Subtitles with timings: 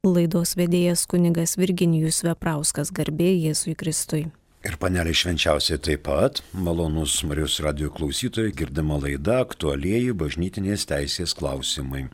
[0.00, 4.32] Laidos vedėjas kunigas Virginijus Veprauskas garbė Jėzui Kristui.
[4.64, 12.08] Ir panelė švenčiausiai taip pat, malonus Marijos radio klausytojai, girdima laida aktualieji bažnytinės teisės klausimai.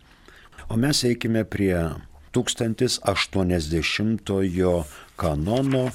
[0.66, 1.94] O mes eikime prie
[2.34, 3.06] 1080
[5.22, 5.86] kanono,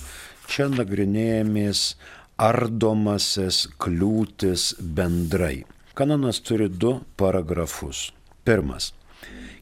[0.47, 1.99] čia nagrinėjamės
[2.39, 5.67] ardomasis kliūtis bendrai.
[5.91, 8.15] Kanonas turi du paragrafus.
[8.47, 8.95] Pirmas.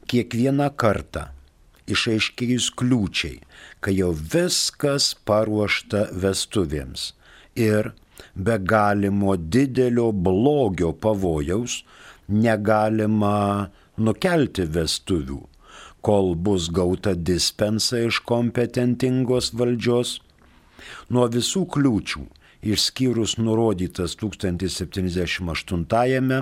[0.05, 1.33] Kiekvieną kartą
[1.95, 3.39] išaiškėjus kliūčiai,
[3.83, 7.13] kai jau viskas paruošta vestuvėms
[7.59, 7.91] ir
[8.35, 11.83] be galimo didelio blogio pavojaus
[12.29, 15.41] negalima nukelti vestuvių,
[16.05, 20.19] kol bus gauta dispensa iš kompetentingos valdžios.
[21.11, 22.21] Nuo visų kliūčių,
[22.71, 26.39] išskyrus nurodytas 1078-ame,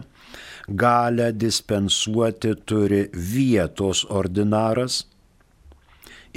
[0.68, 5.06] galę dispensuoti turi vietos ordinaras,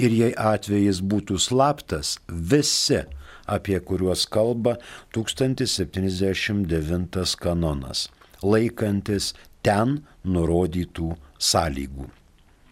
[0.01, 3.01] ir jei atvejis būtų slaptas, visi,
[3.45, 4.77] apie kuriuos kalba
[5.15, 8.09] 1079 kanonas,
[8.41, 9.33] laikantis
[9.65, 11.15] ten nurodytų
[11.51, 12.09] sąlygų.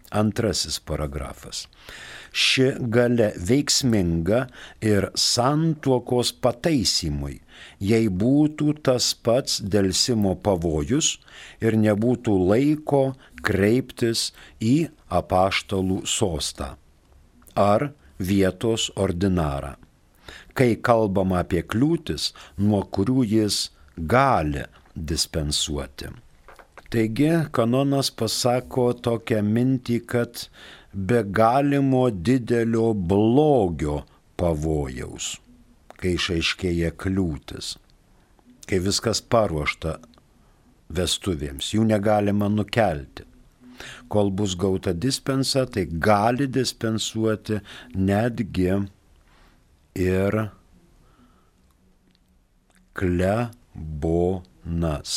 [0.09, 1.67] Antrasis paragrafas.
[2.33, 4.49] Ši gale veiksminga
[4.81, 7.41] ir santuokos pataisymui,
[7.77, 11.21] jei būtų tas pats dėlsimo pavojus
[11.61, 13.13] ir nebūtų laiko
[13.45, 14.89] kreiptis į
[15.21, 16.73] apaštalų sostą
[17.59, 19.75] ar vietos ordinarą.
[20.53, 24.65] Kai kalbama apie kliūtis, nuo kurių jis gali
[24.95, 26.11] dispensuoti.
[26.89, 30.47] Taigi kanonas pasako tokią mintį, kad
[30.93, 34.01] be galimo didelio blogio
[34.39, 35.35] pavojaus,
[36.01, 37.75] kai išaiškėja kliūtis,
[38.65, 39.99] kai viskas paruošta
[40.97, 43.28] vestuvėms, jų negalima nukelti
[44.07, 47.59] kol bus gauta dispensa, tai gali dispensuoti
[47.95, 48.89] netgi
[49.95, 50.49] ir
[52.99, 55.11] klebonas.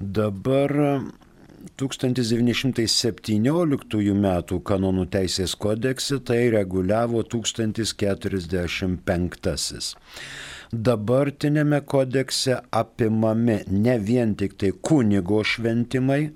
[0.00, 0.72] Dabar
[1.76, 4.24] 1917 m.
[4.64, 9.96] kanonų teisės kodekse tai reguliavo 1045.
[10.70, 16.32] Dabartinėme kodekse apimami ne vien tik tai kunigo šventimai,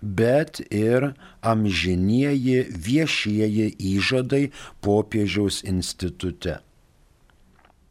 [0.00, 4.50] bet ir amžinieji viešieji įžadai
[4.84, 6.58] popiežiaus institute.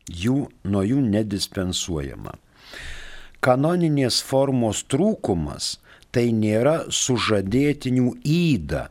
[0.06, 2.35] Jų nuo jų nedispensuojama.
[3.41, 5.75] Kanoninės formos trūkumas
[6.13, 8.88] tai nėra sužadėtinių įda,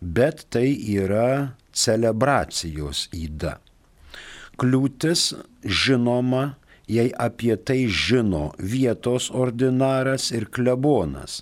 [0.00, 3.58] bet tai yra celebracijos įda.
[4.60, 5.30] Kliūtis
[5.64, 6.56] žinoma,
[6.90, 11.40] jei apie tai žino vietos ordinaras ir klebonas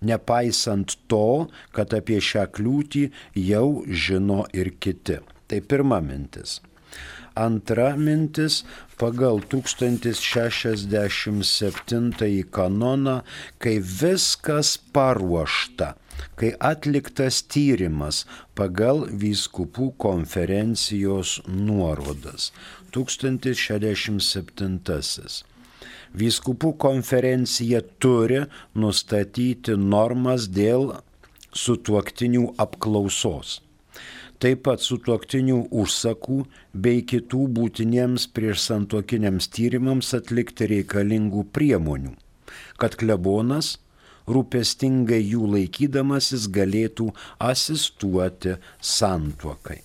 [0.00, 3.04] nepaisant to, kad apie šią kliūtį
[3.50, 5.18] jau žino ir kiti.
[5.50, 6.60] Tai pirma mintis.
[7.34, 8.64] Antra mintis
[8.98, 13.22] pagal 1067 kanoną,
[13.62, 15.94] kai viskas paruošta,
[16.38, 18.26] kai atliktas tyrimas
[18.58, 22.52] pagal vyskupų konferencijos nuorodas.
[22.92, 25.49] 1067.
[26.10, 28.44] Vyskupų konferencija turi
[28.74, 30.96] nustatyti normas dėl
[31.54, 33.60] sutuoktinių apklausos.
[34.40, 36.38] Taip pat sutuoktinių užsakų
[36.72, 42.14] bei kitų būtiniems prieš santuokiniams tyrimams atlikti reikalingų priemonių,
[42.80, 43.74] kad klebonas
[44.30, 47.10] rūpestingai jų laikydamasis galėtų
[47.52, 49.82] asistuoti santuokai.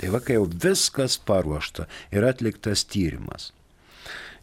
[0.00, 3.52] Tai va, kai jau viskas paruošta ir atliktas tyrimas,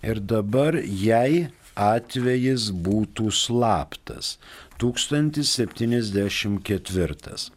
[0.02, 4.40] Ir dabar, jei atvejis būtų slaptas,
[4.82, 7.52] 1074.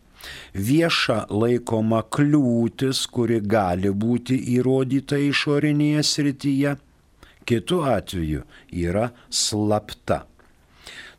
[0.54, 6.76] Vieša laikoma kliūtis, kuri gali būti įrodyta išorinėje srityje,
[7.48, 10.18] kitu atveju yra slapta.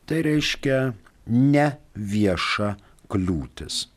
[0.06, 0.94] Tai reiškia
[1.25, 2.75] ne vieša
[3.09, 3.95] kliūtis.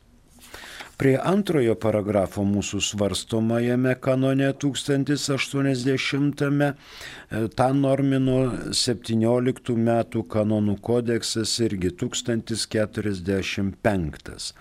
[0.99, 6.67] Prie antrojo paragrafo mūsų svarstomajame kanone 1080-ame
[7.55, 14.51] tą normino 17 metų kanonų kodeksas irgi 1045.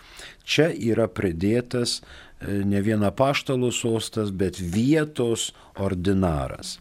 [0.46, 6.78] Čia yra pridėtas e, ne viena paštalų sostas, bet vietos ordinaras.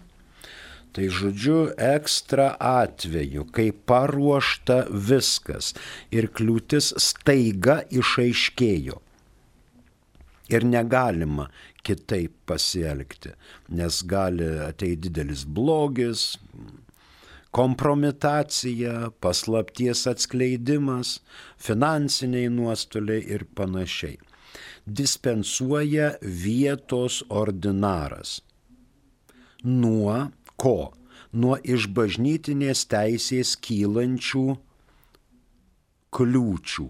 [0.93, 5.73] Tai žodžiu, ekstra atveju, kai paruošta viskas
[6.13, 9.01] ir kliūtis staiga išaiškėjo
[10.47, 11.49] Ir negalima
[11.83, 13.33] kitaip pasielgti,
[13.69, 16.37] nes gali ateiti didelis blogis,
[17.51, 21.17] kompromitacija, paslapties atskleidimas,
[21.57, 24.17] finansiniai nuostoliai ir panašiai.
[24.87, 28.41] Dispensuoja vietos ordinaras.
[29.63, 30.93] Nuo ko?
[31.33, 34.45] Nuo iš bažnytinės teisės kylančių
[36.15, 36.87] kliūčių,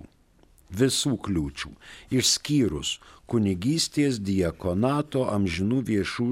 [0.71, 1.71] visų kliūčių,
[2.19, 2.97] išskyrus
[3.27, 6.29] kunigystės, diekonato, amžinų viešų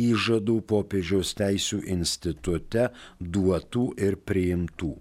[0.00, 2.88] įžadų popiežiaus teisų institute
[3.20, 4.92] duotų ir priimtų.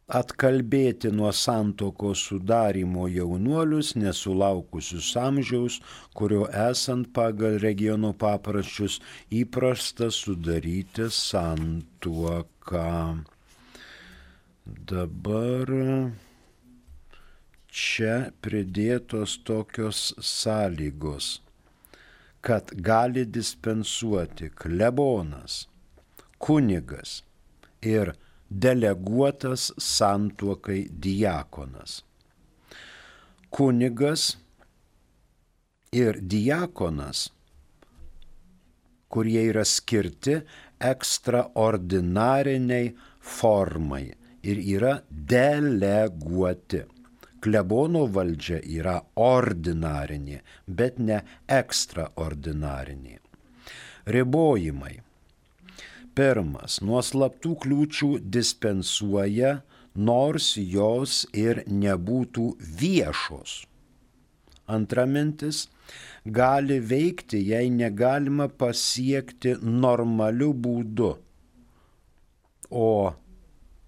[0.08, 5.80] atkalbėti nuo santokos sudarimo jaunuolius nesulaukusius amžiaus,
[6.12, 9.00] kurio esant pagal regionų papraščius
[9.32, 12.90] įprasta sudaryti santuoką.
[14.64, 15.72] Dabar
[17.68, 21.40] čia pridėtos tokios sąlygos,
[22.44, 25.64] kad gali dispensuoti klebonas,
[26.38, 27.22] kunigas
[27.80, 28.12] ir
[28.62, 32.04] deleguotas santuokai diakonas.
[33.50, 34.38] Kunigas
[35.92, 37.32] ir diakonas,
[39.08, 40.40] kurie yra skirti
[40.82, 44.12] ekstraordinariniai formai
[44.42, 46.82] ir yra deleguoti.
[47.44, 51.20] Klebono valdžia yra ordinarinė, bet ne
[51.52, 53.18] ekstraordinarinė.
[54.08, 55.03] Ribojimai
[56.14, 59.56] Pirmas, nuo slaptų kliūčių dispensuoja,
[59.94, 62.44] nors jos ir nebūtų
[62.82, 63.64] viešos.
[64.70, 65.64] Antra mintis,
[66.24, 71.10] gali veikti, jei negalima pasiekti normaliu būdu,
[72.70, 72.88] o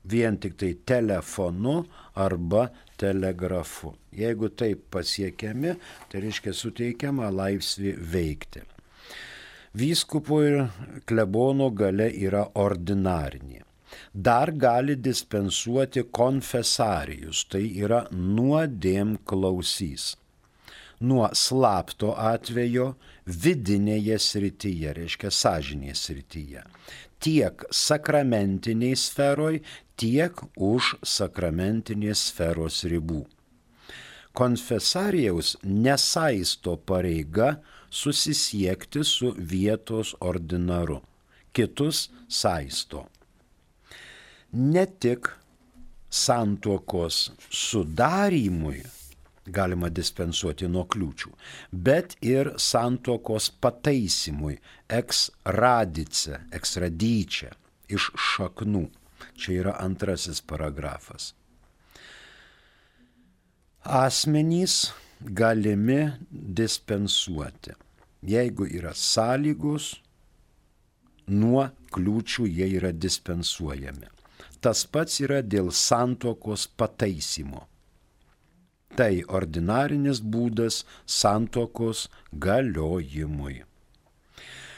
[0.04, 1.78] vien tik tai telefonu
[2.14, 2.68] arba
[2.98, 3.94] telegrafu.
[4.10, 5.78] Jeigu taip pasiekiami,
[6.10, 8.66] tai reiškia suteikiama laisvė veikti.
[9.76, 10.54] Vyskupo ir
[11.04, 13.60] klebono gale yra ordinarinė.
[14.28, 20.14] Dar gali dispensuoti konfesarijus, tai yra nuodėm klausys.
[21.04, 22.94] Nuo slapto atvejo
[23.44, 26.64] vidinėje srityje, reiškia sąžinės srityje.
[27.20, 29.60] Tiek sakramentiniai sferoj,
[30.00, 33.26] tiek už sakramentinės sferos ribų.
[34.36, 37.58] Konfesarijaus nesaisto pareiga
[37.90, 41.00] susisiekti su vietos ordinaru.
[41.52, 43.06] Kitus saisto.
[44.52, 45.28] Ne tik
[46.10, 48.82] santuokos sudarimui
[49.46, 51.30] galima dispensuoti nuo kliūčių,
[51.72, 54.58] bet ir santuokos pataisimui,
[54.90, 57.52] eksradice, ekstradyčia,
[57.88, 58.86] iš šaknų.
[59.36, 61.32] Čia yra antrasis paragrafas.
[63.86, 64.90] Asmenys
[65.20, 67.76] galimi dispensuoti
[68.26, 69.96] jeigu yra sąlygos,
[71.28, 74.06] nuo kliūčių jie yra dispensuojami.
[74.60, 77.66] Tas pats yra dėl santokos pataisimo.
[78.96, 83.64] Tai ordinarinis būdas santokos galiojimui.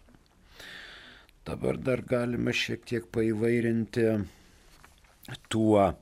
[1.47, 4.07] Dabar dar galima šiek tiek paivairinti
[5.51, 5.93] tuo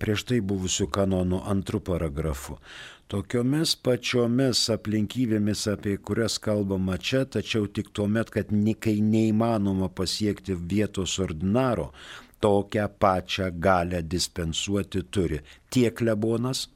[0.00, 2.58] prieš tai buvusių kanonų antrų paragrafų.
[3.06, 8.50] Tokiomis pačiomis aplinkybėmis, apie kurias kalbama čia, tačiau tik tuo met, kad
[8.82, 11.92] kai neįmanoma pasiekti vietos ordinaro,
[12.40, 15.38] tokią pačią galę dispensuoti turi
[15.70, 16.66] tiek klebonas,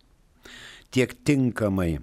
[0.95, 1.99] tiek tinkamai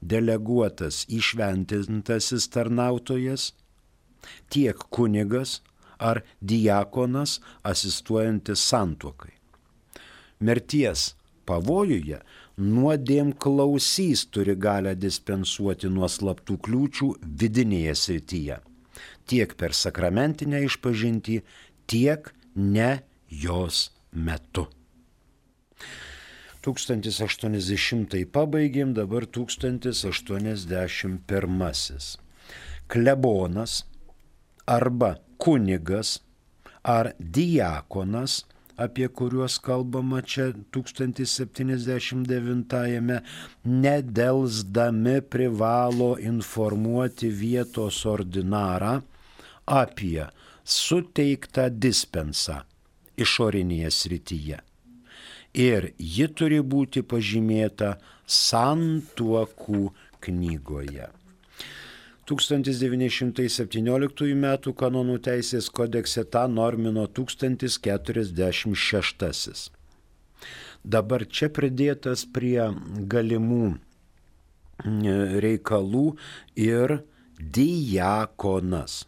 [0.00, 3.52] deleguotas įšventintasis tarnautojas,
[4.50, 5.60] tiek kunigas
[5.98, 9.41] ar diakonas asistuojantis santuokai.
[10.42, 11.14] Mirties
[11.46, 12.18] pavojuje
[12.58, 17.08] nuodėm klausys turi galę dispensuoti nuo slaptų kliūčių
[17.42, 18.56] vidinėje srityje,
[19.30, 21.42] tiek per sakramentinę išpažinti,
[21.86, 24.66] tiek ne jos metu.
[26.62, 32.18] 1080 pabaigėm, dabar 1081.
[32.86, 33.84] Klebonas
[34.66, 36.20] arba kunigas
[36.86, 38.44] ar diakonas
[38.76, 43.20] apie kuriuos kalbama čia 1079-ame,
[43.64, 49.02] nedelsdami privalo informuoti vietos ordinarą
[49.66, 50.26] apie
[50.64, 52.62] suteiktą dispensą
[53.20, 54.58] išorinėje srityje.
[55.52, 59.92] Ir ji turi būti pažymėta santuokų
[60.24, 61.21] knygoje.
[62.32, 64.56] 1917 m.
[64.72, 69.68] kanonų teisės kodekse tą normino 1046.
[70.82, 72.72] Dabar čia pridėtas prie
[73.12, 73.76] galimų
[75.44, 76.16] reikalų
[76.56, 77.04] ir
[77.36, 79.04] diakonas.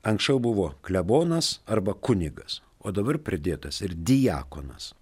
[0.00, 4.96] Anksčiau buvo klebonas arba kunigas, o dabar pridėtas ir diakonas.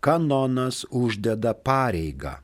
[0.00, 2.38] Kanonas uždeda pareigą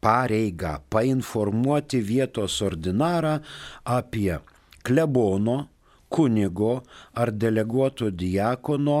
[0.00, 3.38] pareigą painformuoti vietos ordinarą
[3.84, 4.38] apie
[4.82, 5.56] klebono,
[6.10, 6.82] kunigo
[7.14, 9.00] ar deleguoto diakono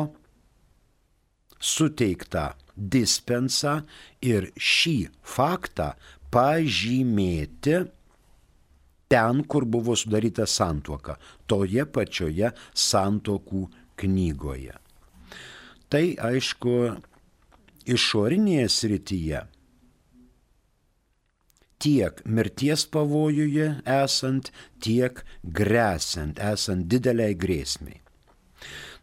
[1.60, 3.80] suteiktą dispensą
[4.24, 4.96] ir šį
[5.34, 5.90] faktą
[6.32, 7.80] pažymėti
[9.10, 11.16] ten, kur buvo sudaryta santuoka,
[11.50, 13.64] toje pačioje santokų
[14.00, 14.76] knygoje.
[15.90, 16.74] Tai aišku,
[17.90, 19.40] išorinėje srityje
[21.80, 24.50] tiek mirties pavojuje esant,
[24.84, 28.00] tiek grėsant, esant dideliai grėsmiai.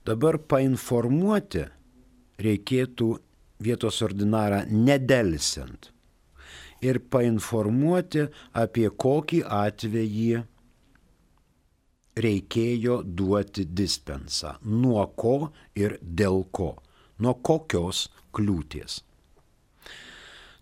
[0.08, 1.66] Dabar painformuoti
[2.40, 3.08] reikėtų
[3.66, 5.90] vietos ordinarą nedelsiant
[6.86, 8.28] ir painformuoti
[8.62, 10.44] apie kokį atvejį
[12.18, 16.72] reikėjo duoti dispensą, nuo ko ir dėl ko,
[17.22, 19.02] nuo kokios kliūties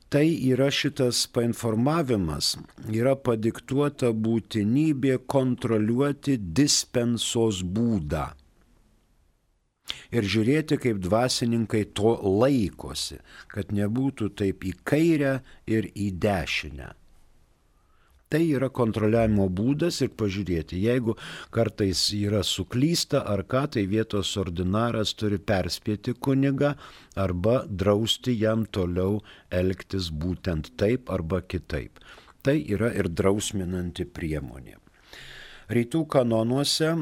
[0.10, 2.56] tai yra šitas painformavimas,
[2.92, 8.28] yra padiktuota būtinybė kontroliuoti dispensos būdą.
[10.16, 13.20] Ir žiūrėti, kaip dvasininkai to laikosi,
[13.52, 16.94] kad nebūtų taip į kairę ir į dešinę.
[18.36, 21.13] Tai yra kontroliavimo būdas ir pažiūrėti, jeigu
[21.56, 26.74] kartais yra suklysta ar ką, tai vietos ordinaras turi perspėti kunigą
[27.25, 29.22] arba drausti jam toliau
[29.63, 32.04] elgtis būtent taip arba kitaip.
[32.44, 34.82] Tai yra ir drausminanti priemonė.
[35.66, 36.94] Rytų kanonuose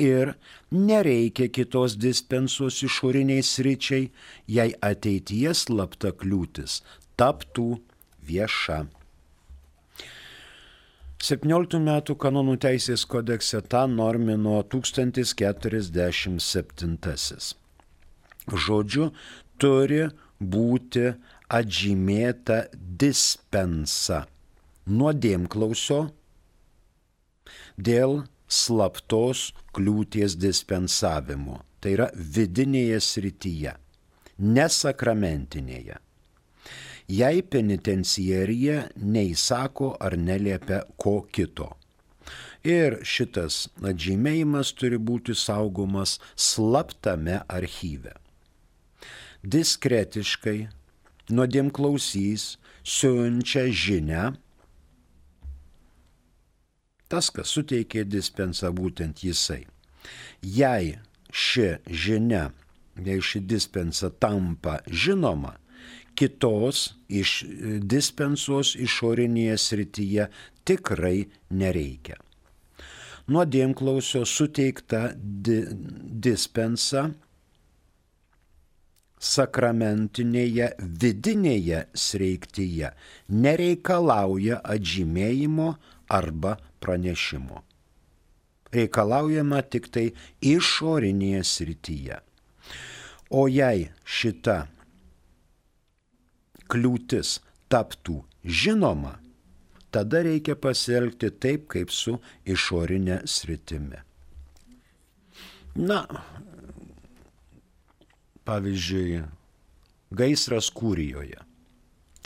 [0.00, 0.32] ir
[0.72, 4.08] nereikia kitos dispensos išoriniai sričiai,
[4.48, 6.80] jei ateityje slapta kliūtis
[7.20, 7.84] taptų
[8.24, 8.88] vieša.
[11.20, 16.96] 17 metų kanonų teisės kodekse tą normino 1047.
[18.64, 19.12] Žodžiu,
[19.60, 20.08] turi
[20.40, 21.12] būti
[21.52, 24.24] atžymėta dispensa
[24.86, 26.02] nuodėmklausio
[27.76, 31.60] dėl slaptos kliūties dispensavimo.
[31.80, 33.72] Tai yra vidinėje srityje,
[34.36, 35.96] nesakramentinėje.
[37.10, 41.70] Jei penitencijarija neįsako ar neliepia ko kito.
[42.62, 48.12] Ir šitas atžymėjimas turi būti saugomas slaptame archyve.
[49.40, 50.68] Diskretiškai
[51.32, 54.26] nuodėmklausys siunčia žinę
[57.10, 59.64] tas, kas suteikė dispensą, būtent jisai.
[60.40, 60.96] Jei
[61.30, 62.50] ši žinia,
[63.04, 65.56] jei ši dispensa tampa žinoma,
[66.18, 67.40] kitos iš
[67.86, 70.28] dispensos išorinėje srityje
[70.68, 72.18] tikrai nereikia.
[73.30, 75.60] Nuodėmklausio suteikta di
[76.26, 77.10] dispensa
[79.20, 82.90] sakramentinėje vidinėje sreiktyje
[83.44, 85.74] nereikalauja atžymėjimo
[86.10, 87.62] arba pranešimo.
[88.74, 90.10] Reikalaujama tik tai
[90.46, 92.20] išorinėje srityje.
[93.30, 94.58] O jei šita
[96.70, 97.38] kliūtis
[97.70, 99.16] taptų žinoma,
[99.90, 104.02] tada reikia pasielgti taip, kaip su išorinė sritimi.
[105.78, 106.02] Na,
[108.46, 109.22] pavyzdžiui,
[110.10, 111.38] gaisras kūrijoje.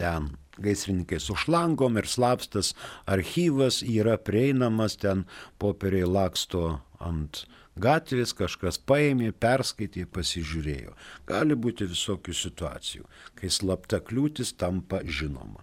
[0.00, 2.74] Ten gaisrininkai su šlangom ir slapstas
[3.06, 5.24] archyvas yra prieinamas, ten
[5.58, 7.44] popieriai laksto ant
[7.80, 10.94] gatvės, kažkas paėmė, perskaitė, pasižiūrėjo.
[11.26, 13.04] Gali būti visokių situacijų,
[13.38, 15.60] kai slapta kliūtis tampa žinoma.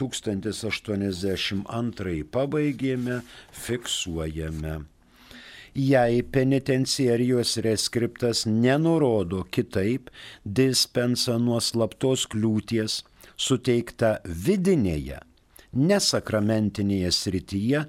[0.00, 3.20] 1082 pabaigėme,
[3.52, 4.80] fiksuojame.
[5.74, 10.10] Jei penitenciarijos reskriptas nenurodo kitaip
[10.46, 13.02] dispensa nuo slaptos kliūties
[13.34, 15.18] suteikta vidinėje,
[15.74, 17.80] nesakramentinėje srityje,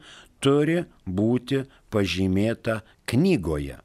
[0.42, 1.62] turi būti
[1.94, 3.78] pažymėta knygoje,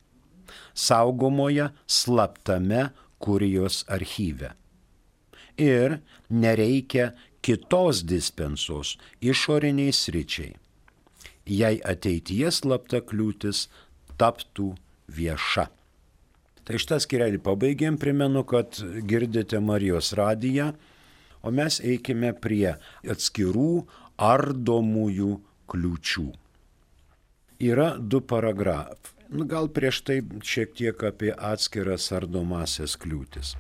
[0.73, 2.89] saugomoje slaptame
[3.21, 4.55] kurijos archyve.
[5.61, 5.99] Ir
[6.33, 10.55] nereikia kitos dispensos išoriniai sričiai,
[11.49, 13.67] jei ateityje slapta kliūtis
[14.21, 14.75] taptų
[15.11, 15.69] vieša.
[16.65, 20.71] Tai šitą skirelį pabaigėm, primenu, kad girdite Marijos radiją,
[21.43, 22.77] o mes eikime prie
[23.09, 23.87] atskirų
[24.21, 25.33] ardomųjų
[25.73, 26.27] kliūčių.
[27.65, 29.17] Yra du paragrafai.
[29.31, 33.55] Nu, gal prieš tai šiek tiek apie atskiras ardomasias kliūtis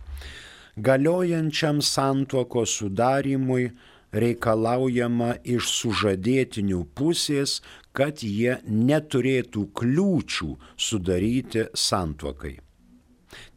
[0.87, 3.71] galiojančiam santuoko sudarimui
[4.13, 7.61] reikalaujama iš sužadėtinių pusės,
[7.93, 10.51] kad jie neturėtų kliūčių
[10.89, 12.57] sudaryti santuokai.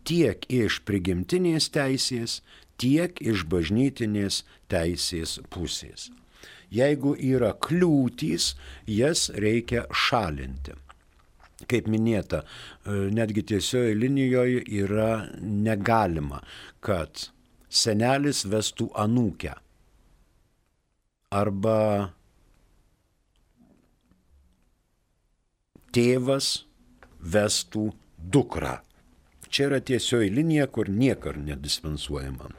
[0.03, 2.41] Tiek iš prigimtinės teisės,
[2.77, 6.11] tiek iš bažnytinės teisės pusės.
[6.73, 8.53] Jeigu yra kliūtys,
[8.89, 10.82] jas reikia šalinti
[11.69, 16.41] kaip minėta, e, netgi tiesioje linijoje yra negalima,
[16.83, 17.29] kad
[17.73, 19.55] senelis vestų anūkę
[21.33, 21.77] arba
[25.93, 26.49] tėvas
[27.19, 28.77] vestų dukrą.
[29.53, 32.49] Čia yra tiesioji linija, kur niekar nedispensuojama.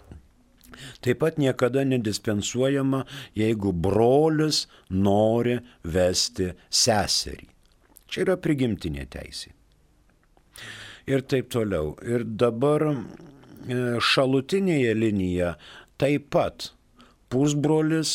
[1.03, 3.05] Taip pat niekada nedispensuojama,
[3.39, 7.54] jeigu brolis nori vesti seserį.
[8.15, 9.49] Čia yra prigimtinė teisė.
[11.11, 11.97] Ir taip toliau.
[12.07, 12.95] Ir dabar e,
[13.99, 15.49] šalutinėje linija
[15.99, 16.69] taip pat
[17.27, 18.15] pusbrolis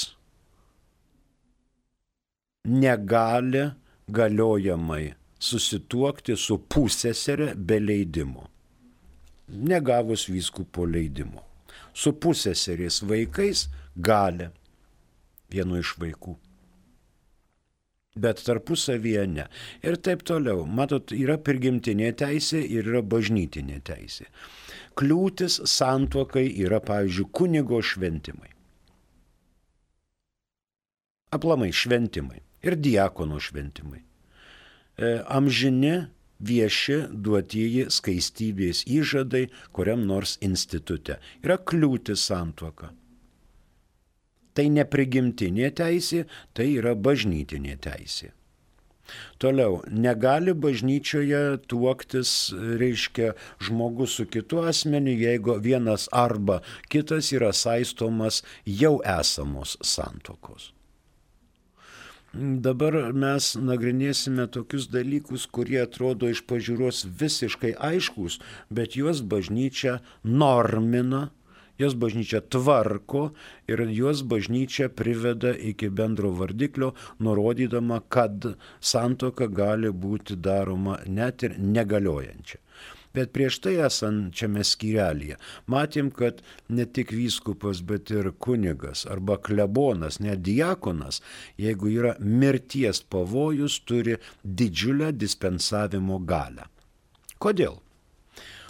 [2.64, 3.66] negali
[4.08, 5.04] galiojamai
[5.52, 8.48] susituokti su pusėserė be leidimo,
[9.52, 11.44] negavus vyskupo leidimo.
[11.92, 13.68] Su pusėserės vaikais
[14.00, 14.48] gali
[15.52, 16.40] vienu iš vaikų
[18.22, 19.48] bet tarpusavyje ne.
[19.86, 20.66] Ir taip toliau.
[20.66, 24.30] Matot, yra prigimtinė teisė ir yra bažnytinė teisė.
[25.00, 28.52] Kliūtis santuokai yra, pavyzdžiui, kunigo šventimai.
[31.36, 34.02] Aplamai šventimai ir diakono šventimai.
[35.00, 41.20] E, amžini vieši duotieji skaistybės įžadai kuriam nors institute.
[41.44, 42.92] Yra kliūtis santuoka.
[44.58, 46.26] Tai neprigimtinė teisė,
[46.58, 48.34] tai yra bažnytinė teisė.
[49.42, 53.34] Toliau, negali bažnyčioje tuoktis, reiškia,
[53.66, 56.60] žmogus su kitu asmeniu, jeigu vienas arba
[56.94, 60.74] kitas yra saistomas jau esamos santokos.
[62.34, 68.38] Dabar mes nagrinėsime tokius dalykus, kurie atrodo iš pažiūros visiškai aiškus,
[68.70, 71.30] bet juos bažnyčia normina
[71.80, 73.30] Jos bažnyčia tvarko
[73.72, 76.92] ir jos bažnyčia priveda iki bendro vardiklio,
[77.24, 82.60] nurodydama, kad santoka gali būti daroma net ir negaliojančia.
[83.16, 85.40] Bet prieš tai esančiame skyrelėje
[85.74, 91.24] matėm, kad ne tik vyskupas, bet ir kunigas arba klebonas, net diakonas,
[91.58, 96.70] jeigu yra mirties pavojus, turi didžiulę dispensavimo galę.
[97.40, 97.80] Kodėl?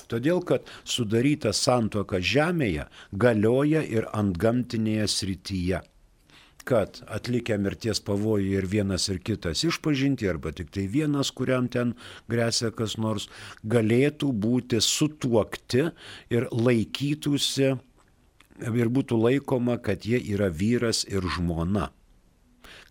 [0.10, 5.82] Todėl, kad sudaryta santoka žemėje galioja ir ant gamtinėje srityje
[6.70, 11.96] kad atlikę mirties pavojų ir vienas ir kitas išpažinti, arba tik tai vienas, kuriam ten
[12.30, 13.26] grėsia kas nors,
[13.66, 15.88] galėtų būti sutuokti
[16.36, 17.72] ir laikytųsi
[18.60, 21.90] ir būtų laikoma, kad jie yra vyras ir žmona.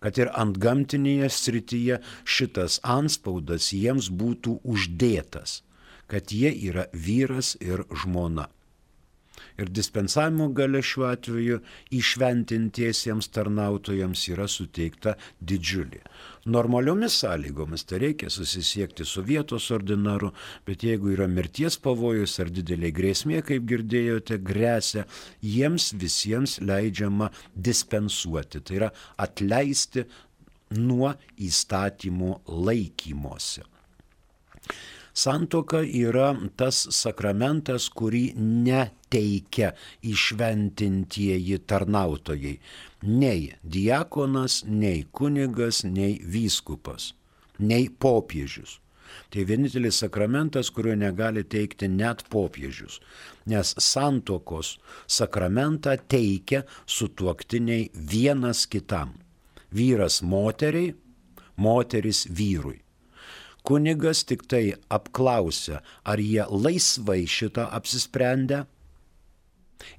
[0.03, 5.61] Kad ir ant gamtinėje srityje šitas anspaudas jiems būtų uždėtas
[6.09, 8.49] kad jie yra vyras ir žmona.
[9.59, 11.59] Ir dispensavimo gale šiuo atveju
[11.95, 15.15] išventintiesiems tarnautojams yra suteikta
[15.51, 15.99] didžiulė.
[16.55, 20.31] Normaliomis sąlygomis tai reikia susisiekti su vietos ordinaru,
[20.67, 25.05] bet jeigu yra mirties pavojus ar didelė grėsmė, kaip girdėjote, grėsia,
[25.43, 27.31] jiems visiems leidžiama
[27.69, 30.07] dispensuoti, tai yra atleisti
[30.79, 31.15] nuo
[31.49, 32.37] įstatymų
[32.69, 33.67] laikymosi.
[35.13, 39.73] Santoka yra tas sakramentas, kurį neteikia
[40.05, 42.59] išventintieji tarnautojai.
[43.03, 47.13] Nei diakonas, nei kunigas, nei vyskupas,
[47.59, 48.79] nei popiežius.
[49.29, 52.99] Tai vienintelis sakramentas, kurio negali teikti net popiežius,
[53.49, 54.75] nes santokos
[55.09, 59.15] sakramentą teikia sutuoktiniai vienas kitam.
[59.73, 60.93] Vyras moteriai,
[61.57, 62.79] moteris vyrui.
[63.69, 68.63] Kunigas tik tai apklausia, ar jie laisvai šitą apsisprendę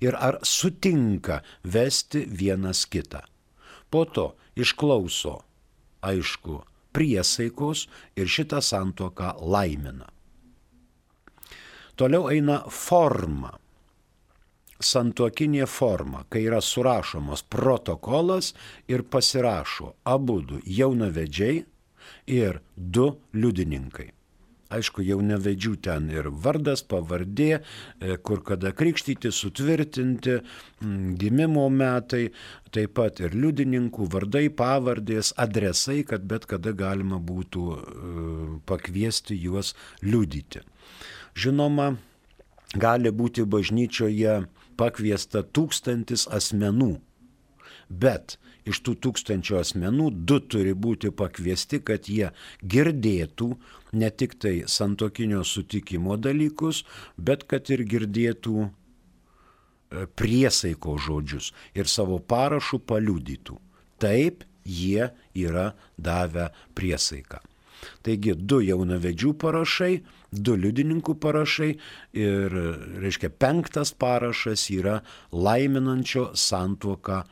[0.02, 3.22] ir ar sutinka vesti vienas kitą.
[3.90, 5.36] Po to išklauso,
[6.02, 6.58] aišku,
[6.90, 7.86] priesaikos
[8.18, 10.10] ir šitą santoką laimina.
[11.94, 13.54] Toliau eina forma.
[14.80, 18.54] Santokinė forma, kai yra surašomas protokolas
[18.88, 21.66] ir pasirašo abu du jaunavedžiai
[22.26, 24.10] ir du liudininkai.
[24.70, 30.36] Aišku, jau nevedžių ten ir vardas, pavardė, e, kur kada krikštyti, sutvirtinti,
[31.18, 32.28] gimimo metai,
[32.70, 37.80] taip pat ir liudininkų vardai, pavardės, adresai, kad bet kada galima būtų e,
[38.70, 39.74] pakviesti juos
[40.06, 40.62] liudyti.
[41.34, 41.96] Žinoma,
[42.78, 44.44] gali būti bažnyčioje
[44.78, 46.92] pakviesta tūkstantis asmenų,
[47.90, 52.30] bet iš tų tūkstančio asmenų du turi būti pakviesti, kad jie
[52.62, 53.50] girdėtų
[54.00, 56.84] ne tik tai santokinio sutikimo dalykus,
[57.16, 58.70] bet kad ir girdėtų e,
[60.16, 63.58] priesaiko žodžius ir savo parašų paliudytų.
[64.00, 67.40] Taip jie yra davę priesaiką.
[68.04, 71.70] Taigi du jaunavedžių parašai, du liudininkų parašai
[72.16, 72.56] ir,
[73.02, 75.00] reiškia, penktas parašas yra
[75.32, 77.22] laiminančio santuoką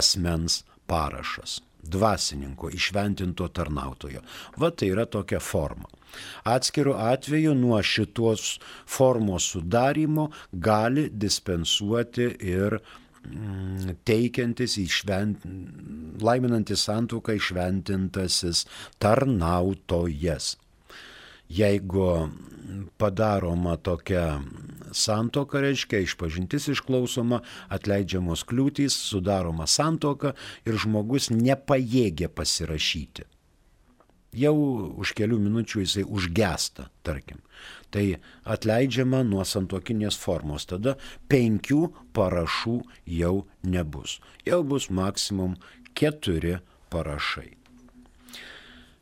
[0.00, 4.20] asmens parašas dvasininko, išventinto tarnautojo.
[4.56, 5.88] Va tai yra tokia forma.
[6.44, 15.46] Atskiru atveju nuo šitos formos sudarimo gali dispensuoti ir mm, teikiantis išvent,
[16.22, 18.66] laiminantis santuoką išventintasis
[19.02, 20.54] tarnautojas
[21.48, 22.30] jeigu
[22.98, 24.40] padaroma tokia
[24.94, 30.34] santoka, reiškia išpažintis išklausoma, atleidžiamos kliūtys, sudaroma santoka
[30.66, 33.26] ir žmogus nepajėgia pasirašyti.
[34.34, 34.54] Jau
[34.98, 37.38] už kelių minučių jisai užgesta, tarkim.
[37.94, 38.18] Tai
[38.50, 40.66] atleidžiama nuo santokinės formos.
[40.66, 40.96] Tada
[41.30, 44.18] penkių parašų jau nebus.
[44.42, 45.54] Jau bus maksimum
[45.94, 46.58] keturi
[46.90, 47.52] parašai.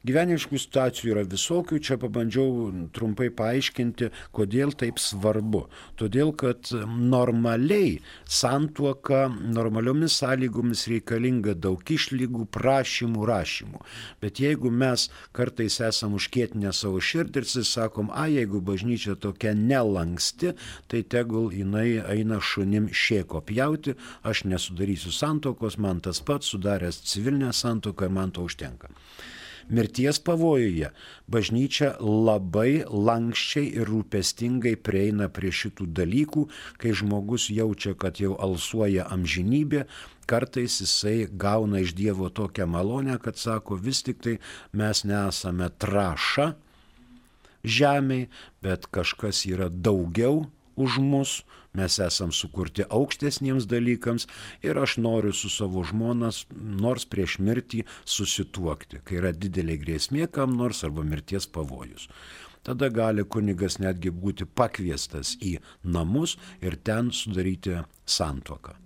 [0.02, 5.60] Gyvenimiškų situacijų yra visokių, čia pabandžiau trumpai paaiškinti, kodėl taip svarbu.
[6.00, 13.84] Todėl, kad normaliai santuoka, normaliomis sąlygomis reikalinga daug išlygų, prašymų, rašymų.
[14.24, 15.06] Bet jeigu mes
[15.38, 20.56] kartais esam užkėtinę savo širdį ir sakom, a, jeigu bažnyčia tokia nelanksti,
[20.90, 23.94] tai tegul jinai eina šunim šėko pjauti,
[24.26, 28.90] aš nesudarysiu santokos, man tas pats sudaręs civilinę santoką ir man to užtenka
[29.72, 30.92] mirties pavojuje
[31.32, 36.46] bažnyčia labai lankščiai ir rūpestingai prieina prie šitų dalykų,
[36.78, 39.86] kai žmogus jaučia, kad jau alsuoja amžinybė,
[40.30, 44.38] kartais jisai gauna iš Dievo tokią malonę, kad sako, vis tik tai
[44.72, 46.52] mes nesame traša
[47.62, 48.28] žemiai,
[48.62, 50.44] bet kažkas yra daugiau
[50.76, 54.28] už mus, mes esam sukurti aukštesniems dalykams
[54.66, 60.56] ir aš noriu su savo žmonas nors prieš mirtį susituokti, kai yra didelė grėsmė kam
[60.56, 62.08] nors arba mirties pavojus.
[62.62, 68.78] Tada gali kunigas netgi būti pakviestas į namus ir ten sudaryti santoką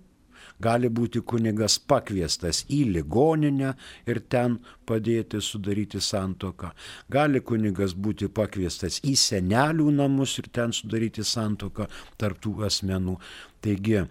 [0.63, 3.73] gali būti kunigas pakviestas į ligoninę
[4.09, 6.71] ir ten padėti sudaryti santoką.
[7.09, 13.17] Gali kunigas būti pakviestas į senelių namus ir ten sudaryti santoką tarptų asmenų.
[13.61, 14.05] Taigi,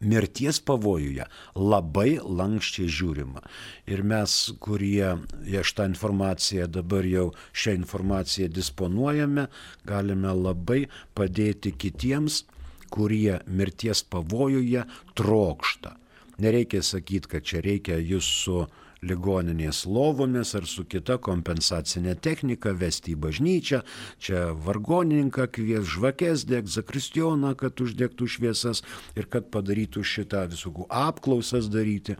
[0.00, 1.26] mirties pavojuje
[1.56, 3.42] labai lankščiai žiūrima.
[3.90, 9.48] Ir mes, kurie šitą informaciją dabar jau šią informaciją disponuojame,
[9.88, 12.44] galime labai padėti kitiems
[12.90, 14.84] kurie mirties pavojuje
[15.18, 15.96] trokšta.
[16.40, 18.62] Nereikia sakyti, kad čia reikia jūs su
[19.02, 23.80] ligoninės lovomis ar su kita kompensacinė technika vesti į bažnyčią,
[24.20, 28.84] čia vargonininką kvies žvakės deg, zakristioną, kad uždegtų šviesas
[29.16, 32.18] ir kad padarytų šitą visokų apklausas daryti.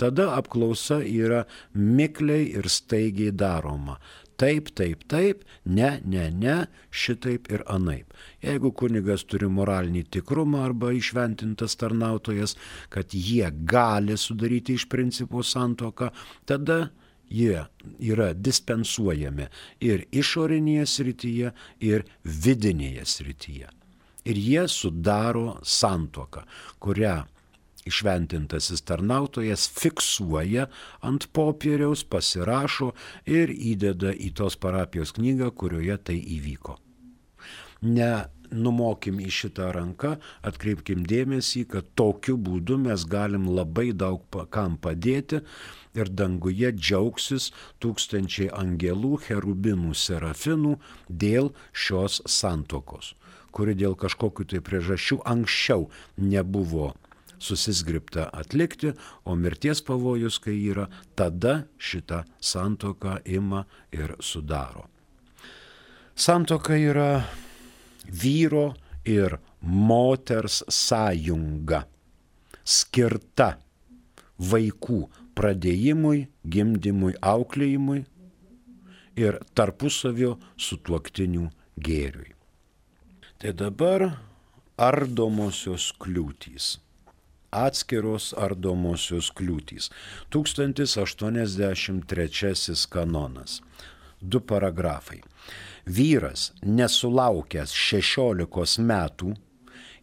[0.00, 3.98] Tada apklausa yra mikliai ir staigiai daroma
[4.40, 6.56] taip, taip, taip, ne, ne, ne,
[6.90, 8.12] šitaip ir anaip.
[8.44, 12.56] Jeigu kunigas turi moralinį tikrumą arba išventintas tarnautojas,
[12.88, 16.10] kad jie gali sudaryti iš principo santoką,
[16.44, 16.88] tada
[17.30, 17.64] jie
[17.98, 19.48] yra dispensuojami
[19.84, 23.70] ir išorinėje srityje, ir vidinėje srityje.
[24.24, 26.44] Ir jie sudaro santoką,
[26.80, 27.18] kurią
[27.84, 30.68] Išventintasis tarnautojas fiksuoja
[31.04, 32.94] ant popieriaus, pasirašo
[33.28, 36.78] ir įdeda į tos parapijos knygą, kurioje tai įvyko.
[37.84, 40.14] Ne numokim į šitą ranką,
[40.46, 45.42] atkreipkim dėmesį, kad tokiu būdu mes galim labai daug kam padėti
[45.98, 47.50] ir danguje džiaugsis
[47.82, 50.76] tūkstančiai angelų, cherubinų, serafinų
[51.08, 53.14] dėl šios santokos,
[53.54, 56.92] kuri dėl kažkokiu tai priežasčių anksčiau nebuvo
[57.44, 58.94] susisgripta atlikti,
[59.28, 64.88] o mirties pavojus, kai yra, tada šitą santoką ima ir sudaro.
[66.14, 67.24] Santoka yra
[68.06, 71.84] vyro ir moters sąjunga,
[72.64, 73.54] skirta
[74.38, 75.00] vaikų
[75.34, 78.04] pradėjimui, gimdymui, auklėjimui
[79.18, 81.48] ir tarpusavio sutuoktinių
[81.82, 82.30] gėriui.
[83.38, 84.06] Tai dabar
[84.80, 86.76] ardomosios kliūtys
[87.54, 89.90] atskiros ardomosios kliūtys.
[90.34, 93.62] 1083 kanonas.
[94.20, 95.20] Du paragrafai.
[95.86, 99.34] Vyras nesulaukęs 16 metų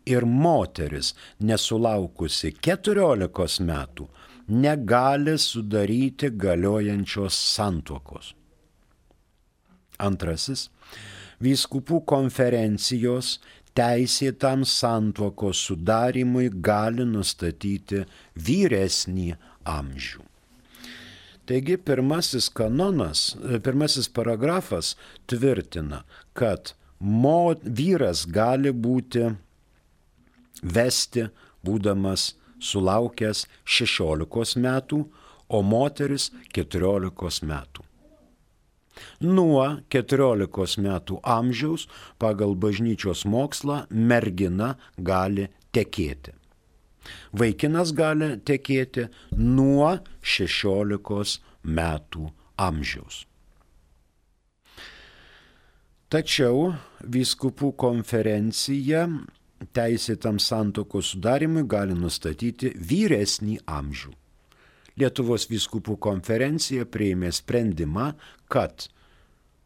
[0.05, 4.07] ir moteris nesulaukusi 14 metų
[4.51, 8.33] negali sudaryti galiojančios santuokos.
[10.01, 10.69] Antrasis.
[11.41, 13.39] Vyskupų konferencijos
[13.77, 18.03] teisėtam santuokos sudarimui gali nustatyti
[18.35, 19.31] vyresnį
[19.67, 20.25] amžių.
[21.49, 24.93] Taigi pirmasis kanonas, pirmasis paragrafas
[25.27, 26.03] tvirtina,
[26.37, 29.25] kad mo, vyras gali būti
[30.61, 31.25] vesti,
[31.65, 32.31] būdamas
[32.61, 35.05] sulaukęs 16 metų,
[35.51, 37.90] o moteris 14 metų.
[39.21, 41.87] Nuo 14 metų amžiaus
[42.21, 46.35] pagal bažnyčios mokslą mergina gali tekėti.
[47.33, 52.29] Vaikinas gali tekėti nuo 16 metų
[52.61, 53.25] amžiaus.
[56.11, 56.73] Tačiau
[57.07, 59.05] vyskupų konferencija
[59.71, 64.11] teisėtam santokos sudarimui gali nustatyti vyresnį amžių.
[64.99, 68.11] Lietuvos vyskupų konferencija prieimė sprendimą,
[68.51, 68.89] kad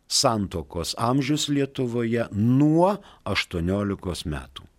[0.08, 4.70] santokos amžius Lietuvoje nuo 18 metų.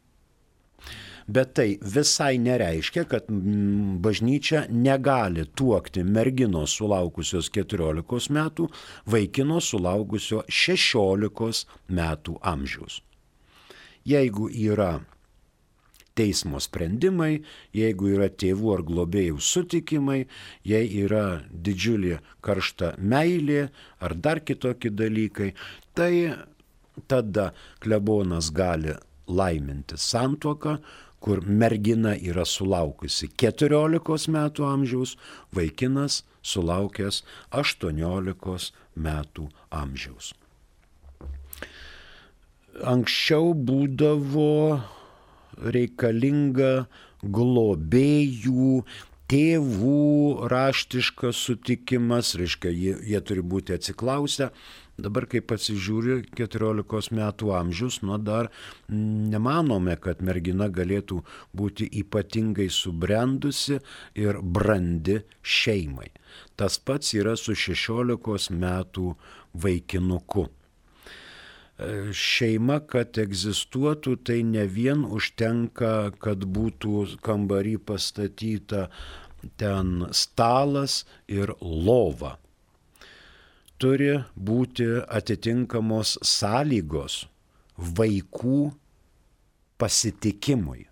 [1.27, 8.69] Bet tai visai nereiškia, kad mm, bažnyčia negali tuokti merginos sulaukusios 14 metų,
[9.11, 13.01] vaikino sulaukusio 16 metų amžiaus.
[14.07, 15.01] Jeigu yra
[16.17, 17.43] teismo sprendimai,
[17.77, 20.25] jeigu yra tėvų ar globėjų sutikimai,
[20.65, 23.69] jei yra didžiulė karšta meilė
[24.01, 25.53] ar dar kitokie dalykai,
[25.97, 26.13] tai
[27.09, 27.51] tada
[27.85, 30.79] klebonas gali laiminti santuoką,
[31.21, 35.17] kur mergina yra sulaukusi 14 metų amžiaus,
[35.57, 40.35] vaikinas sulaukęs 18 metų amžiaus.
[42.85, 44.83] Anksčiau būdavo
[45.57, 46.87] reikalinga
[47.23, 48.81] globėjų,
[49.31, 54.53] tėvų raštiškas sutikimas, reiškia, jie, jie turi būti atsiklausę.
[54.97, 58.49] Dabar, kai pasižiūri 14 metų amžius, nu dar
[58.88, 61.19] nemanome, kad mergina galėtų
[61.53, 63.83] būti ypatingai subrendusi
[64.16, 66.09] ir brandi šeimai.
[66.57, 69.12] Tas pats yra su 16 metų
[69.66, 70.47] vaikinuku
[72.17, 78.89] šeima, kad egzistuotų, tai ne vien užtenka, kad būtų kambarį pastatyta
[79.61, 82.37] ten stalas ir lova.
[83.77, 87.27] Turi būti atitinkamos sąlygos
[87.77, 88.61] vaikų
[89.77, 90.87] pasitikimui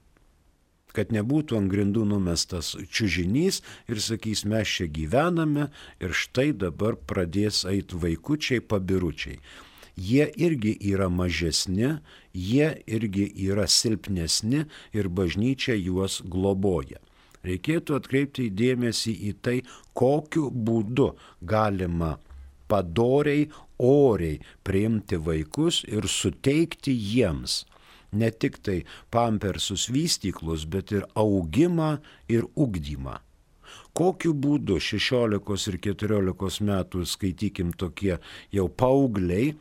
[0.94, 5.64] kad nebūtų ant grindų numestas čiužinys ir sakys, mes čia gyvename
[5.98, 9.40] ir štai dabar pradės eiti vaikučiai, pabiručiai
[9.96, 11.96] jie irgi yra mažesni,
[12.34, 17.00] jie irgi yra silpnesni ir bažnyčia juos globoja.
[17.44, 19.58] Reikėtų atkreipti dėmesį į tai,
[19.92, 21.12] kokiu būdu
[21.44, 22.16] galima
[22.68, 27.64] padoriai, oriai priimti vaikus ir suteikti jiems
[28.14, 31.98] ne tik tai pampersus vystyklus, bet ir augimą
[32.30, 33.18] ir ugdymą.
[33.94, 38.18] Kokiu būdu 16 ir 14 metų, skaitykim, tokie
[38.54, 39.54] jau paaugliai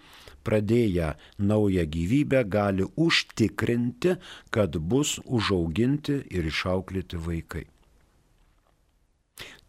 [0.44, 4.18] pradėję naują gyvybę gali užtikrinti,
[4.54, 7.66] kad bus užauginti ir išauklėti vaikai.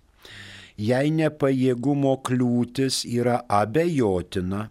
[0.76, 4.66] Jei nepajėgumo kliūtis yra abejotina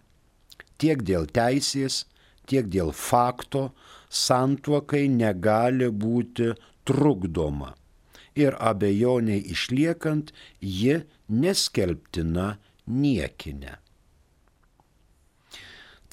[0.77, 2.03] tiek dėl teisės,
[2.45, 3.69] tiek dėl fakto,
[4.11, 6.51] santuokai negali būti
[6.83, 7.71] trukdoma
[8.35, 10.99] ir abejoniai išliekant ji
[11.29, 12.57] neskelbtina
[12.89, 13.77] niekinė.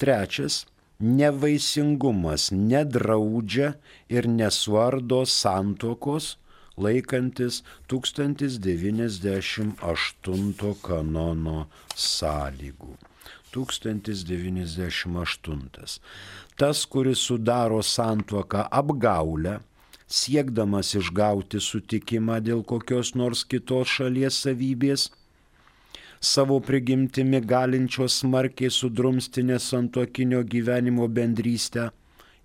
[0.01, 0.63] Trečias
[1.01, 3.73] nevaisingumas nedraudžia
[4.09, 6.37] ir nesuardo santokos
[6.77, 12.97] laikantis 1098 kanono sąlygų.
[13.51, 15.99] 1098.
[16.55, 19.59] Tas, kuris sudaro santuoką apgaulę,
[20.07, 25.11] siekdamas išgauti sutikimą dėl kokios nors kitos šalies savybės,
[26.21, 31.89] savo prigimtimi galinčios smarkiai sudrumsti nesantokinio gyvenimo bendrystę,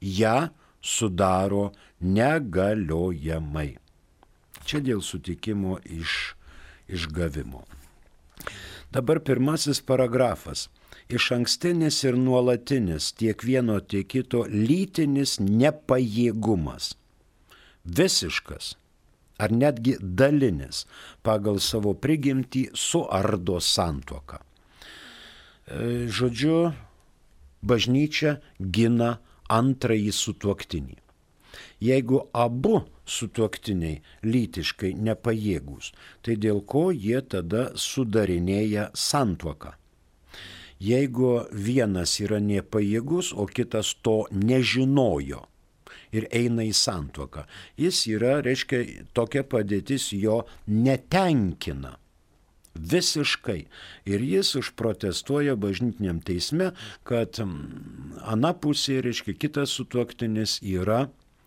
[0.00, 0.48] ją
[0.80, 3.76] sudaro negaliojamai.
[4.64, 6.34] Čia dėl sutikimo iš,
[6.88, 7.62] išgavimo.
[8.92, 10.68] Dabar pirmasis paragrafas.
[11.08, 16.96] Iš ankstinis ir nuolatinis tiek vieno, tiek kito lytinis nepajėgumas.
[17.84, 18.74] Visiškas
[19.38, 20.84] ar netgi dalinis
[21.26, 24.40] pagal savo prigimtį suardo santuoką.
[24.40, 26.72] E, žodžiu,
[27.62, 29.16] bažnyčia gina
[29.52, 30.96] antrąjį sutuoktinį.
[31.80, 39.74] Jeigu abu sutuoktiniai lytiškai nepajėgus, tai dėl ko jie tada sudarinėja santuoką?
[40.80, 45.46] Jeigu vienas yra nepajėgus, o kitas to nežinojo,
[46.14, 47.44] ir eina į santuoką.
[47.80, 48.82] Jis yra, reiškia,
[49.16, 51.96] tokia padėtis jo netenkina.
[52.76, 53.62] Visiškai.
[54.04, 56.72] Ir jis užprotestuoja bažnytiniam teisme,
[57.08, 61.06] kad mm, ana pusė, reiškia, kitas sutuoktinis yra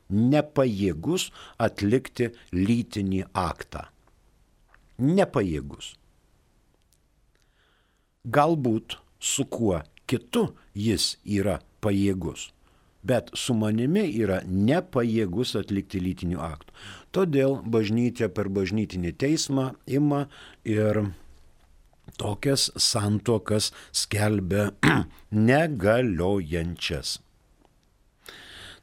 [0.10, 1.30] nepajėgus
[1.62, 3.86] atlikti lytinį aktą.
[5.00, 5.94] Nepajėgus.
[8.26, 12.50] Galbūt su kuo kitu jis yra pajėgus
[13.04, 16.76] bet su manimi yra nepajėgus atlikti lytinių aktų.
[17.16, 20.26] Todėl bažnyčia per bažnytinį teismą ima
[20.68, 21.06] ir
[22.20, 24.70] tokias santokas skelbia
[25.50, 27.20] negaliojančias.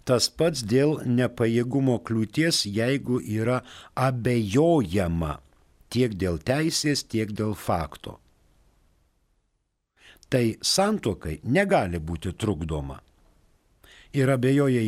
[0.06, 3.64] Tas pats dėl nepajėgumo kliūties, jeigu yra
[3.98, 5.40] abejojama
[5.90, 8.20] tiek dėl teisės, tiek dėl fakto.
[10.30, 13.00] Tai santokai negali būti trukdoma
[14.12, 14.82] ir abejoja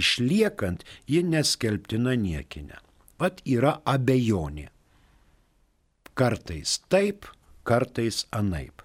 [0.00, 2.80] išliekant, ji neskelbtina niekinė.
[3.18, 4.68] Pat yra abejonė.
[6.14, 7.26] Kartais taip,
[7.66, 8.82] kartais anaip.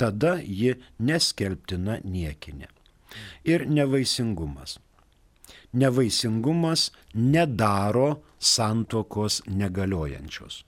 [0.00, 2.70] Tada ji neskelbtina niekinė.
[3.44, 4.78] Ir nevaisingumas.
[5.72, 10.64] Nevaisingumas nedaro santokos negaliojančios.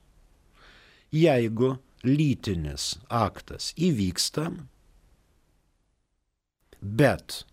[1.13, 4.47] Jeigu lytinis aktas įvyksta,
[6.81, 7.43] bet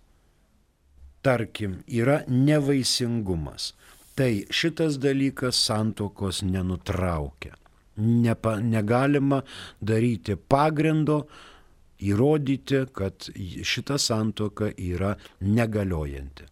[1.23, 3.73] tarkim, yra nevaisingumas.
[4.15, 7.55] Tai šitas dalykas santokos nenutraukia.
[7.97, 9.43] Nepa, negalima
[9.81, 11.23] daryti pagrindo
[12.01, 13.29] įrodyti, kad
[13.65, 16.49] šita santoka yra negaliojanti.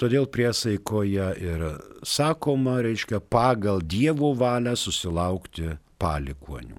[0.00, 1.64] Todėl priesaikoje ir
[2.08, 6.78] sakoma, reiškia, pagal Dievo valią susilaukti palikonių.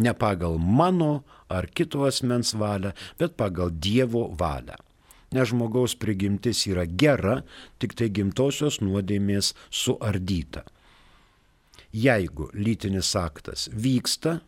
[0.00, 4.76] Ne pagal mano ar kito asmens valią, bet pagal Dievo valią
[5.34, 7.40] nes žmogaus prigimtis yra gera,
[7.78, 10.64] tik tai gimtosios nuodėmės suardyta.
[11.90, 14.40] Jeigu lytinis aktas vyksta,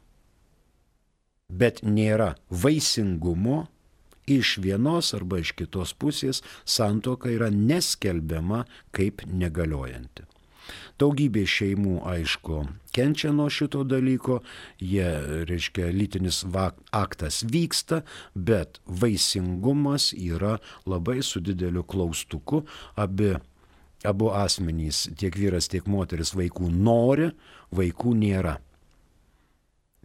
[1.50, 3.66] bet nėra vaisingumo,
[4.26, 8.64] iš vienos arba iš kitos pusės santoka yra neskelbiama
[8.94, 10.31] kaip negaliojanti.
[11.00, 12.58] Daugybė šeimų, aišku,
[12.94, 14.40] kenčia nuo šito dalyko,
[14.78, 15.06] jie,
[15.48, 16.42] reiškia, lytinis
[16.92, 18.02] aktas vyksta,
[18.34, 22.62] bet vaisingumas yra labai su dideliu klaustuku.
[22.96, 23.32] Abi,
[24.04, 27.32] abu asmenys, tiek vyras, tiek moteris vaikų nori,
[27.74, 28.58] vaikų nėra.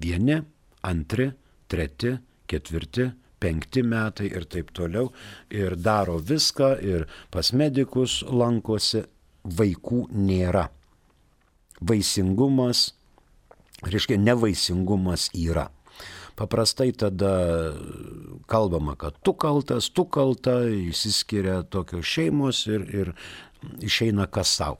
[0.01, 0.41] Vieni,
[0.85, 1.31] antri,
[1.67, 2.15] treti,
[2.47, 5.11] ketvirti, penkti metai ir taip toliau.
[5.53, 9.03] Ir daro viską, ir pas medikus lankosi,
[9.47, 10.67] vaikų nėra.
[11.81, 12.91] Vaisingumas,
[13.85, 15.67] reiškia, nevaisingumas yra.
[16.37, 17.73] Paprastai tada
[18.45, 23.13] kalbama, kad tu kaltas, tu kalta, įsiskiria tokios šeimos ir, ir
[23.81, 24.77] išeina kas savo.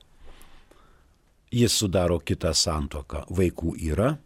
[1.50, 3.24] Jis sudaro kitą santoką.
[3.32, 4.18] Vaikų yra,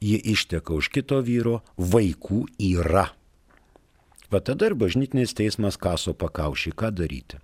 [0.00, 3.08] ji išteka už kito vyro, vaikų yra.
[4.30, 7.40] Va tada ir bažnytinis teismas kaso pakaušį, ką daryti.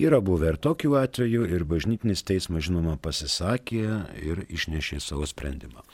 [0.00, 3.82] Yra buvę ir tokių atvejų ir bažnytinis teismas, žinoma, pasisakė
[4.24, 5.84] ir išnešė savo sprendimą.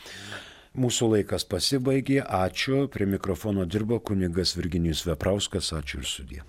[0.77, 6.43] Mūsų laikas pasibaigė, ačiū, prie mikrofono dirbo kunigas Virginijus Veprauskas, ačiū ir sudė.